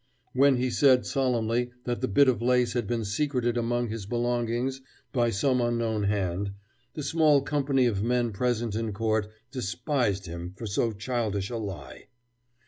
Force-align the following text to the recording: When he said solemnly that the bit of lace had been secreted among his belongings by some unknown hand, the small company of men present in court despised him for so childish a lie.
When 0.33 0.55
he 0.55 0.71
said 0.71 1.05
solemnly 1.05 1.69
that 1.83 2.01
the 2.01 2.07
bit 2.07 2.27
of 2.27 2.41
lace 2.41 2.73
had 2.73 2.87
been 2.87 3.05
secreted 3.05 3.55
among 3.55 3.89
his 3.89 4.07
belongings 4.07 4.81
by 5.13 5.29
some 5.29 5.61
unknown 5.61 6.05
hand, 6.05 6.53
the 6.95 7.03
small 7.03 7.43
company 7.43 7.85
of 7.85 8.01
men 8.01 8.31
present 8.31 8.73
in 8.73 8.93
court 8.93 9.27
despised 9.51 10.25
him 10.25 10.53
for 10.57 10.65
so 10.65 10.91
childish 10.91 11.51
a 11.51 11.57
lie. 11.57 12.07